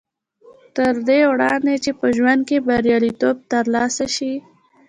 [0.75, 4.33] تر دې وړاندې چې په ژوند کې برياليتوب تر لاسه شي.